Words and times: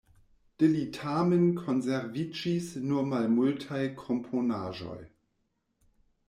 De 0.61 0.67
li 0.75 0.85
tamen 0.95 1.43
konserviĝis 1.59 2.71
nur 2.87 3.05
malmultaj 3.11 3.83
komponaĵoj. 4.01 4.99